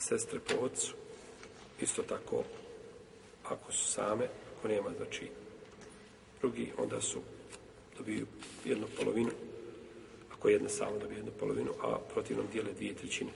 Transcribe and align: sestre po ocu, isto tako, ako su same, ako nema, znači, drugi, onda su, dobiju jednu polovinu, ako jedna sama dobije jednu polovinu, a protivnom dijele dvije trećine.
sestre 0.00 0.40
po 0.40 0.54
ocu, 0.64 0.94
isto 1.80 2.02
tako, 2.02 2.44
ako 3.44 3.72
su 3.72 3.84
same, 3.92 4.28
ako 4.58 4.68
nema, 4.68 4.90
znači, 4.96 5.28
drugi, 6.40 6.72
onda 6.78 7.00
su, 7.00 7.20
dobiju 7.98 8.26
jednu 8.64 8.86
polovinu, 8.98 9.30
ako 10.32 10.48
jedna 10.48 10.68
sama 10.68 10.98
dobije 10.98 11.18
jednu 11.18 11.32
polovinu, 11.40 11.70
a 11.82 11.98
protivnom 12.12 12.46
dijele 12.52 12.72
dvije 12.72 12.94
trećine. 12.94 13.30